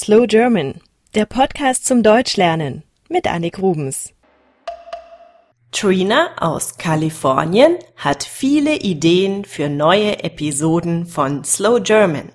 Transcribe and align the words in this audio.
Slow 0.00 0.28
German, 0.28 0.80
der 1.16 1.26
Podcast 1.26 1.84
zum 1.84 2.04
Deutschlernen 2.04 2.84
mit 3.08 3.26
Annik 3.26 3.58
Rubens. 3.58 4.12
Trina 5.72 6.36
aus 6.38 6.78
Kalifornien 6.78 7.78
hat 7.96 8.22
viele 8.22 8.76
Ideen 8.76 9.44
für 9.44 9.68
neue 9.68 10.22
Episoden 10.22 11.04
von 11.04 11.42
Slow 11.42 11.80
German. 11.80 12.30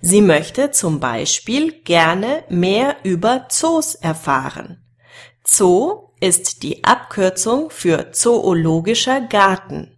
Sie 0.00 0.22
möchte 0.22 0.70
zum 0.70 0.98
Beispiel 0.98 1.72
gerne 1.82 2.42
mehr 2.48 2.96
über 3.02 3.48
Zoos 3.50 3.94
erfahren. 3.96 4.82
Zoo 5.46 6.08
ist 6.20 6.62
die 6.62 6.84
Abkürzung 6.84 7.68
für 7.68 8.12
zoologischer 8.12 9.20
Garten. 9.20 9.94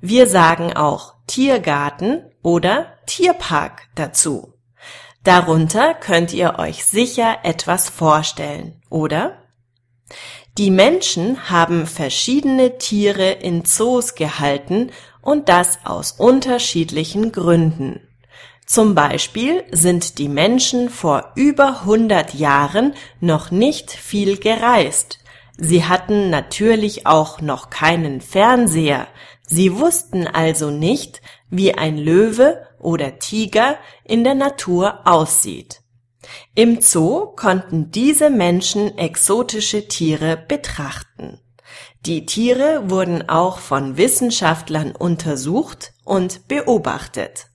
Wir 0.00 0.26
sagen 0.26 0.72
auch 0.72 1.14
Tiergarten 1.28 2.24
oder 2.42 2.98
Tierpark 3.06 3.82
dazu. 3.94 4.54
Darunter 5.22 5.92
könnt 5.92 6.32
ihr 6.32 6.58
euch 6.58 6.84
sicher 6.84 7.38
etwas 7.42 7.90
vorstellen, 7.90 8.80
oder? 8.88 9.36
Die 10.56 10.70
Menschen 10.70 11.50
haben 11.50 11.86
verschiedene 11.86 12.78
Tiere 12.78 13.30
in 13.30 13.64
Zoos 13.64 14.14
gehalten 14.14 14.90
und 15.20 15.50
das 15.50 15.78
aus 15.84 16.12
unterschiedlichen 16.12 17.32
Gründen. 17.32 18.00
Zum 18.64 18.94
Beispiel 18.94 19.64
sind 19.72 20.18
die 20.18 20.28
Menschen 20.28 20.88
vor 20.88 21.32
über 21.34 21.80
100 21.80 22.34
Jahren 22.34 22.94
noch 23.20 23.50
nicht 23.50 23.90
viel 23.90 24.38
gereist. 24.38 25.18
Sie 25.62 25.84
hatten 25.84 26.30
natürlich 26.30 27.06
auch 27.06 27.42
noch 27.42 27.68
keinen 27.68 28.22
Fernseher. 28.22 29.06
Sie 29.46 29.78
wussten 29.78 30.26
also 30.26 30.70
nicht, 30.70 31.20
wie 31.50 31.74
ein 31.74 31.98
Löwe 31.98 32.66
oder 32.78 33.18
Tiger 33.18 33.76
in 34.04 34.24
der 34.24 34.34
Natur 34.34 35.00
aussieht. 35.06 35.82
Im 36.54 36.80
Zoo 36.80 37.26
konnten 37.36 37.90
diese 37.90 38.30
Menschen 38.30 38.96
exotische 38.96 39.86
Tiere 39.86 40.38
betrachten. 40.38 41.40
Die 42.06 42.24
Tiere 42.24 42.88
wurden 42.88 43.28
auch 43.28 43.58
von 43.58 43.98
Wissenschaftlern 43.98 44.92
untersucht 44.92 45.92
und 46.04 46.48
beobachtet. 46.48 47.48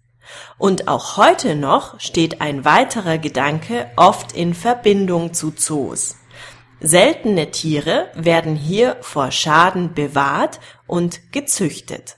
Und 0.59 0.87
auch 0.87 1.17
heute 1.17 1.55
noch 1.55 1.99
steht 1.99 2.39
ein 2.39 2.65
weiterer 2.65 3.17
Gedanke 3.17 3.89
oft 3.95 4.33
in 4.33 4.53
Verbindung 4.53 5.33
zu 5.33 5.49
Zoos. 5.49 6.17
Seltene 6.87 7.49
Tiere 7.49 8.11
werden 8.13 8.55
hier 8.55 8.97
vor 9.01 9.31
Schaden 9.31 9.95
bewahrt 9.95 10.59
und 10.85 11.31
gezüchtet. 11.31 12.17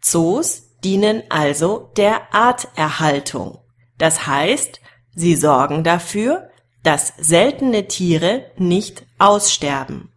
Zoos 0.00 0.78
dienen 0.82 1.22
also 1.28 1.92
der 1.98 2.34
Arterhaltung. 2.34 3.58
Das 3.98 4.26
heißt, 4.26 4.80
sie 5.14 5.36
sorgen 5.36 5.84
dafür, 5.84 6.48
dass 6.82 7.12
seltene 7.18 7.88
Tiere 7.88 8.46
nicht 8.56 9.04
aussterben. 9.18 10.10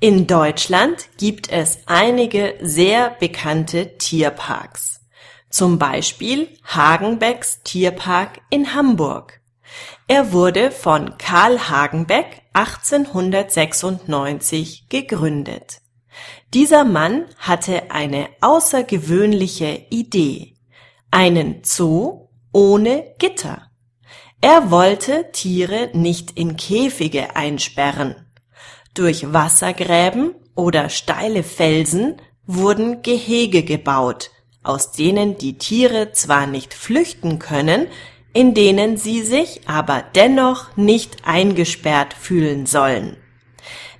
In 0.00 0.26
Deutschland 0.26 1.10
gibt 1.18 1.52
es 1.52 1.80
einige 1.84 2.54
sehr 2.62 3.10
bekannte 3.20 3.98
Tierparks. 3.98 5.02
Zum 5.50 5.78
Beispiel 5.78 6.56
Hagenbecks 6.64 7.62
Tierpark 7.64 8.40
in 8.48 8.74
Hamburg. 8.74 9.37
Er 10.06 10.32
wurde 10.32 10.70
von 10.70 11.18
Karl 11.18 11.68
Hagenbeck 11.68 12.42
1896 12.52 14.88
gegründet. 14.88 15.80
Dieser 16.54 16.84
Mann 16.84 17.26
hatte 17.36 17.90
eine 17.90 18.28
außergewöhnliche 18.40 19.86
Idee. 19.90 20.54
Einen 21.10 21.62
Zoo 21.62 22.28
ohne 22.52 23.14
Gitter. 23.18 23.70
Er 24.40 24.70
wollte 24.70 25.30
Tiere 25.32 25.90
nicht 25.92 26.38
in 26.38 26.56
Käfige 26.56 27.36
einsperren. 27.36 28.14
Durch 28.94 29.32
Wassergräben 29.32 30.34
oder 30.54 30.88
steile 30.88 31.42
Felsen 31.42 32.16
wurden 32.46 33.02
Gehege 33.02 33.62
gebaut, 33.62 34.30
aus 34.62 34.92
denen 34.92 35.36
die 35.38 35.58
Tiere 35.58 36.12
zwar 36.12 36.46
nicht 36.46 36.72
flüchten 36.72 37.38
können, 37.38 37.88
in 38.32 38.54
denen 38.54 38.96
sie 38.96 39.22
sich 39.22 39.68
aber 39.68 40.04
dennoch 40.14 40.76
nicht 40.76 41.16
eingesperrt 41.24 42.14
fühlen 42.14 42.66
sollen. 42.66 43.16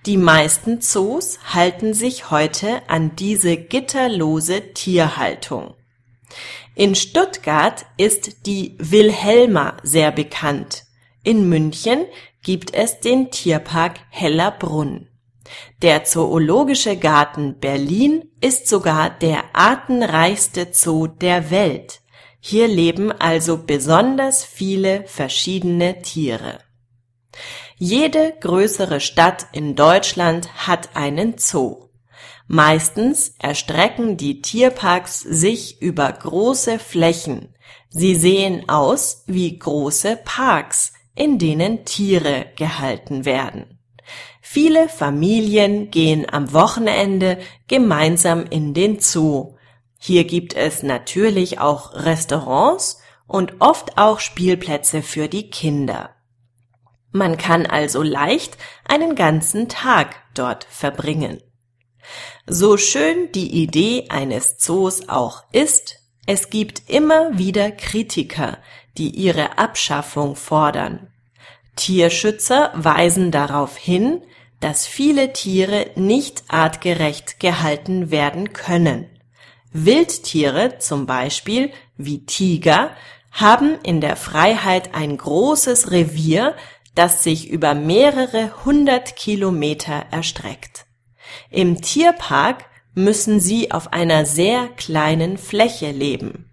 Die 0.06 0.16
meisten 0.16 0.80
Zoos 0.80 1.38
halten 1.52 1.92
sich 1.92 2.30
heute 2.30 2.88
an 2.88 3.16
diese 3.16 3.56
gitterlose 3.56 4.72
Tierhaltung. 4.72 5.74
In 6.74 6.94
Stuttgart 6.94 7.84
ist 7.96 8.46
die 8.46 8.76
Wilhelma 8.78 9.76
sehr 9.82 10.12
bekannt. 10.12 10.84
In 11.24 11.48
München 11.48 12.04
gibt 12.42 12.72
es 12.72 13.00
den 13.00 13.30
Tierpark 13.30 13.98
Hellerbrunn. 14.10 15.08
Der 15.82 16.04
Zoologische 16.04 16.96
Garten 16.96 17.58
Berlin 17.58 18.30
ist 18.40 18.68
sogar 18.68 19.10
der 19.10 19.44
artenreichste 19.54 20.68
Zoo 20.70 21.06
der 21.06 21.50
Welt. 21.50 22.00
Hier 22.40 22.68
leben 22.68 23.12
also 23.12 23.58
besonders 23.58 24.44
viele 24.44 25.04
verschiedene 25.06 26.02
Tiere. 26.02 26.58
Jede 27.76 28.34
größere 28.40 29.00
Stadt 29.00 29.46
in 29.52 29.76
Deutschland 29.76 30.66
hat 30.66 30.96
einen 30.96 31.38
Zoo. 31.38 31.88
Meistens 32.46 33.34
erstrecken 33.38 34.16
die 34.16 34.40
Tierparks 34.40 35.20
sich 35.20 35.82
über 35.82 36.10
große 36.10 36.78
Flächen. 36.78 37.54
Sie 37.90 38.14
sehen 38.14 38.68
aus 38.68 39.24
wie 39.26 39.58
große 39.58 40.18
Parks, 40.24 40.94
in 41.14 41.38
denen 41.38 41.84
Tiere 41.84 42.46
gehalten 42.56 43.24
werden. 43.24 43.78
Viele 44.40 44.88
Familien 44.88 45.90
gehen 45.90 46.26
am 46.32 46.52
Wochenende 46.54 47.38
gemeinsam 47.66 48.46
in 48.46 48.72
den 48.72 48.98
Zoo. 49.00 49.57
Hier 49.98 50.24
gibt 50.24 50.54
es 50.54 50.82
natürlich 50.82 51.58
auch 51.58 51.92
Restaurants 51.92 53.00
und 53.26 53.60
oft 53.60 53.98
auch 53.98 54.20
Spielplätze 54.20 55.02
für 55.02 55.28
die 55.28 55.50
Kinder. 55.50 56.14
Man 57.10 57.36
kann 57.36 57.66
also 57.66 58.02
leicht 58.02 58.56
einen 58.86 59.14
ganzen 59.14 59.68
Tag 59.68 60.16
dort 60.34 60.64
verbringen. 60.64 61.42
So 62.46 62.76
schön 62.76 63.32
die 63.32 63.62
Idee 63.62 64.06
eines 64.08 64.56
Zoos 64.58 65.08
auch 65.08 65.44
ist, 65.52 65.96
es 66.26 66.50
gibt 66.50 66.88
immer 66.88 67.38
wieder 67.38 67.70
Kritiker, 67.70 68.58
die 68.96 69.10
ihre 69.10 69.58
Abschaffung 69.58 70.36
fordern. 70.36 71.10
Tierschützer 71.76 72.72
weisen 72.74 73.30
darauf 73.30 73.76
hin, 73.76 74.22
dass 74.60 74.86
viele 74.86 75.32
Tiere 75.32 75.90
nicht 75.94 76.44
artgerecht 76.48 77.40
gehalten 77.40 78.10
werden 78.10 78.52
können. 78.52 79.08
Wildtiere 79.72 80.78
zum 80.78 81.06
Beispiel 81.06 81.70
wie 81.96 82.24
Tiger 82.24 82.90
haben 83.30 83.78
in 83.82 84.00
der 84.00 84.16
Freiheit 84.16 84.94
ein 84.94 85.16
großes 85.16 85.90
Revier, 85.90 86.54
das 86.94 87.22
sich 87.22 87.48
über 87.48 87.74
mehrere 87.74 88.64
hundert 88.64 89.16
Kilometer 89.16 90.06
erstreckt. 90.10 90.86
Im 91.50 91.80
Tierpark 91.80 92.64
müssen 92.94 93.38
sie 93.38 93.70
auf 93.70 93.92
einer 93.92 94.26
sehr 94.26 94.68
kleinen 94.68 95.38
Fläche 95.38 95.92
leben. 95.92 96.50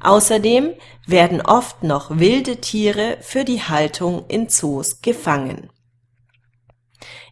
Außerdem 0.00 0.74
werden 1.06 1.40
oft 1.40 1.82
noch 1.82 2.18
wilde 2.18 2.60
Tiere 2.60 3.16
für 3.22 3.44
die 3.44 3.62
Haltung 3.62 4.26
in 4.28 4.48
Zoos 4.48 5.00
gefangen. 5.00 5.70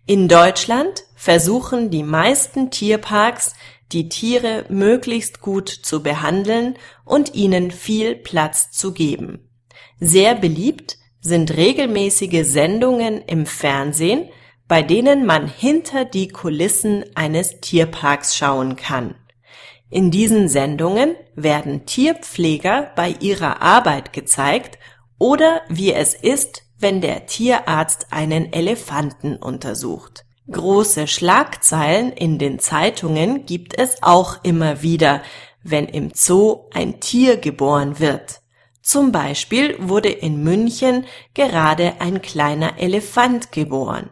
In 0.06 0.28
Deutschland 0.28 1.04
versuchen 1.14 1.90
die 1.90 2.02
meisten 2.02 2.70
Tierparks, 2.70 3.54
die 3.94 4.08
Tiere 4.08 4.66
möglichst 4.68 5.40
gut 5.40 5.68
zu 5.68 6.02
behandeln 6.02 6.74
und 7.04 7.34
ihnen 7.34 7.70
viel 7.70 8.16
Platz 8.16 8.70
zu 8.70 8.92
geben. 8.92 9.48
Sehr 10.00 10.34
beliebt 10.34 10.98
sind 11.20 11.56
regelmäßige 11.56 12.44
Sendungen 12.44 13.22
im 13.22 13.46
Fernsehen, 13.46 14.28
bei 14.68 14.82
denen 14.82 15.24
man 15.24 15.46
hinter 15.46 16.04
die 16.04 16.28
Kulissen 16.28 17.04
eines 17.14 17.60
Tierparks 17.60 18.36
schauen 18.36 18.76
kann. 18.76 19.14
In 19.90 20.10
diesen 20.10 20.48
Sendungen 20.48 21.14
werden 21.36 21.86
Tierpfleger 21.86 22.90
bei 22.96 23.14
ihrer 23.20 23.62
Arbeit 23.62 24.12
gezeigt 24.12 24.78
oder 25.18 25.62
wie 25.68 25.92
es 25.92 26.14
ist, 26.14 26.62
wenn 26.78 27.00
der 27.00 27.26
Tierarzt 27.26 28.08
einen 28.10 28.52
Elefanten 28.52 29.36
untersucht. 29.36 30.24
Große 30.50 31.06
Schlagzeilen 31.06 32.12
in 32.12 32.38
den 32.38 32.58
Zeitungen 32.58 33.46
gibt 33.46 33.78
es 33.78 34.02
auch 34.02 34.44
immer 34.44 34.82
wieder, 34.82 35.22
wenn 35.62 35.86
im 35.86 36.10
Zoo 36.14 36.66
ein 36.74 37.00
Tier 37.00 37.38
geboren 37.38 37.98
wird. 37.98 38.42
Zum 38.82 39.10
Beispiel 39.10 39.76
wurde 39.78 40.10
in 40.10 40.42
München 40.42 41.06
gerade 41.32 41.94
ein 42.00 42.20
kleiner 42.20 42.78
Elefant 42.78 43.52
geboren. 43.52 44.10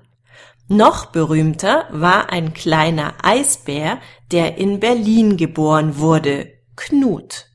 Noch 0.68 1.06
berühmter 1.06 1.86
war 1.90 2.32
ein 2.32 2.54
kleiner 2.54 3.12
Eisbär, 3.22 3.98
der 4.30 4.56
in 4.56 4.80
Berlin 4.80 5.36
geboren 5.36 5.98
wurde, 5.98 6.50
Knut. 6.76 7.48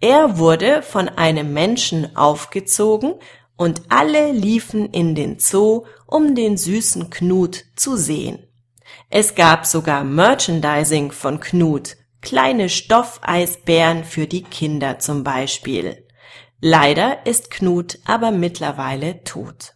Er 0.00 0.38
wurde 0.38 0.80
von 0.80 1.10
einem 1.10 1.52
Menschen 1.52 2.16
aufgezogen 2.16 3.16
und 3.56 3.82
alle 3.88 4.32
liefen 4.32 4.90
in 4.90 5.14
den 5.14 5.38
Zoo, 5.38 5.86
um 6.06 6.34
den 6.34 6.56
süßen 6.56 7.10
Knut 7.10 7.64
zu 7.76 7.96
sehen. 7.96 8.46
Es 9.10 9.34
gab 9.34 9.66
sogar 9.66 10.04
Merchandising 10.04 11.12
von 11.12 11.40
Knut, 11.40 11.96
kleine 12.20 12.68
Stoffeisbären 12.68 14.04
für 14.04 14.26
die 14.26 14.42
Kinder 14.42 14.98
zum 14.98 15.22
Beispiel. 15.24 16.06
Leider 16.60 17.26
ist 17.26 17.50
Knut 17.50 17.98
aber 18.06 18.30
mittlerweile 18.30 19.22
tot. 19.22 19.74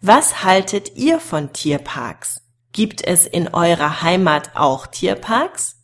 Was 0.00 0.42
haltet 0.42 0.96
ihr 0.96 1.20
von 1.20 1.52
Tierparks? 1.52 2.42
Gibt 2.72 3.04
es 3.06 3.26
in 3.26 3.48
eurer 3.48 4.02
Heimat 4.02 4.52
auch 4.54 4.86
Tierparks? 4.86 5.76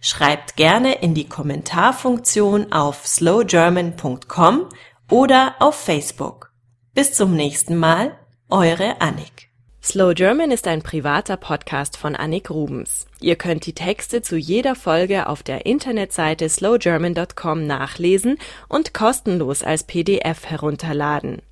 Schreibt 0.00 0.56
gerne 0.56 0.96
in 1.02 1.14
die 1.14 1.28
Kommentarfunktion 1.28 2.72
auf 2.72 3.06
slowgerman.com 3.06 4.68
oder 5.10 5.56
auf 5.58 5.74
Facebook. 5.74 6.53
Bis 6.94 7.12
zum 7.12 7.34
nächsten 7.34 7.76
Mal, 7.76 8.16
eure 8.48 9.00
Annik. 9.00 9.48
Slow 9.82 10.14
German 10.14 10.52
ist 10.52 10.68
ein 10.68 10.80
privater 10.80 11.36
Podcast 11.36 11.96
von 11.96 12.14
Annik 12.14 12.50
Rubens. 12.50 13.08
Ihr 13.20 13.34
könnt 13.34 13.66
die 13.66 13.72
Texte 13.72 14.22
zu 14.22 14.36
jeder 14.36 14.76
Folge 14.76 15.28
auf 15.28 15.42
der 15.42 15.66
Internetseite 15.66 16.48
slowgerman.com 16.48 17.66
nachlesen 17.66 18.38
und 18.68 18.94
kostenlos 18.94 19.64
als 19.64 19.82
PDF 19.82 20.46
herunterladen. 20.46 21.42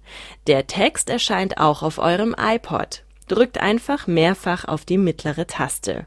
Der 0.47 0.69
Text 0.69 1.11
erscheint 1.11 1.59
auch 1.59 1.83
auf 1.83 1.99
eurem 1.99 2.37
iPod. 2.39 3.03
Drückt 3.27 3.59
einfach 3.59 4.07
mehrfach 4.07 4.65
auf 4.65 4.85
die 4.85 4.99
mittlere 4.99 5.49
Taste. 5.49 6.07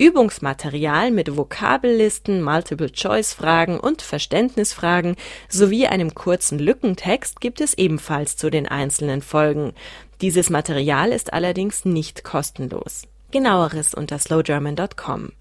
Übungsmaterial 0.00 1.10
mit 1.10 1.36
Vokabellisten, 1.36 2.42
Multiple-Choice-Fragen 2.42 3.78
und 3.78 4.00
Verständnisfragen 4.00 5.16
sowie 5.50 5.88
einem 5.88 6.14
kurzen 6.14 6.58
Lückentext 6.58 7.42
gibt 7.42 7.60
es 7.60 7.74
ebenfalls 7.74 8.38
zu 8.38 8.48
den 8.48 8.66
einzelnen 8.66 9.20
Folgen. 9.20 9.74
Dieses 10.22 10.48
Material 10.48 11.12
ist 11.12 11.34
allerdings 11.34 11.84
nicht 11.84 12.24
kostenlos. 12.24 13.02
Genaueres 13.30 13.94
unter 13.94 14.18
slowgerman.com. 14.18 15.32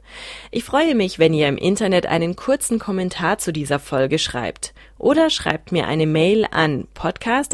Ich 0.52 0.66
freue 0.66 0.94
mich, 0.94 1.20
wenn 1.20 1.34
ihr 1.34 1.48
im 1.48 1.58
Internet 1.58 2.06
einen 2.08 2.36
kurzen 2.36 2.80
Kommentar 2.80 3.38
zu 3.38 3.54
dieser 3.54 3.80
Folge 3.80 4.20
schreibt 4.20 4.74
oder 4.98 5.30
schreibt 5.30 5.72
mir 5.72 5.88
eine 5.88 6.06
Mail 6.06 6.46
an 6.52 6.86
podcast 6.94 7.54